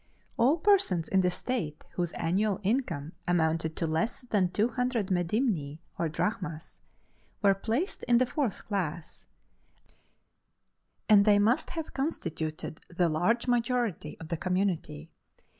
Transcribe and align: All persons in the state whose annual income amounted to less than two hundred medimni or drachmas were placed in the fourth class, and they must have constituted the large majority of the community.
All 0.35 0.57
persons 0.57 1.07
in 1.07 1.21
the 1.21 1.29
state 1.29 1.85
whose 1.91 2.11
annual 2.13 2.59
income 2.63 3.11
amounted 3.27 3.75
to 3.75 3.85
less 3.85 4.21
than 4.21 4.49
two 4.49 4.69
hundred 4.69 5.11
medimni 5.11 5.77
or 5.99 6.09
drachmas 6.09 6.81
were 7.43 7.53
placed 7.53 8.01
in 8.05 8.17
the 8.17 8.25
fourth 8.25 8.65
class, 8.65 9.27
and 11.07 11.23
they 11.23 11.37
must 11.37 11.69
have 11.77 11.93
constituted 11.93 12.79
the 12.89 13.09
large 13.09 13.45
majority 13.45 14.17
of 14.19 14.29
the 14.29 14.37
community. 14.37 15.11